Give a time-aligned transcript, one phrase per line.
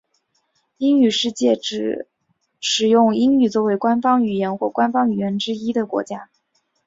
[0.79, 2.07] 英语世界指
[2.59, 6.31] 使用英语作为官方语言或官方语言之一的国家。